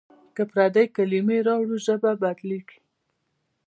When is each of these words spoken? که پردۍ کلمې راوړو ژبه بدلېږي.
که 0.35 0.43
پردۍ 0.51 0.85
کلمې 0.95 1.37
راوړو 1.47 1.75
ژبه 1.85 2.11
بدلېږي. 2.21 2.77